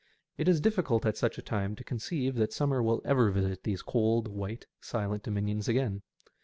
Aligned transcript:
It 0.35 0.47
is 0.47 0.59
difficult 0.59 1.05
at 1.05 1.15
such 1.15 1.37
a 1.37 1.43
time 1.43 1.75
to 1.75 1.83
conceive 1.83 2.33
that 2.37 2.51
summer 2.51 2.81
will 2.81 3.03
ever 3.05 3.29
visit 3.29 3.61
these 3.61 3.83
cold, 3.83 4.27
white, 4.29 4.65
silent 4.81 5.21
dominions 5.21 5.67
again. 5.67 6.01